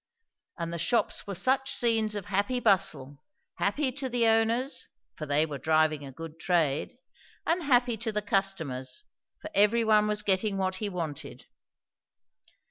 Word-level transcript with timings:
And 0.57 0.73
the 0.73 0.79
shops 0.79 1.27
were 1.27 1.35
such 1.35 1.69
scenes 1.71 2.15
of 2.15 2.25
happy 2.25 2.59
bustle; 2.59 3.21
happy 3.57 3.91
to 3.91 4.09
the 4.09 4.25
owners, 4.25 4.87
for 5.15 5.27
they 5.27 5.45
were 5.45 5.59
driving 5.59 6.03
a 6.03 6.11
good 6.11 6.39
trade; 6.39 6.97
and 7.45 7.61
happy 7.61 7.97
to 7.97 8.11
the 8.11 8.23
customers, 8.23 9.03
for 9.41 9.51
every 9.53 9.83
one 9.83 10.07
was 10.07 10.23
getting 10.23 10.57
what 10.57 10.77
he 10.77 10.89
wanted. 10.89 11.45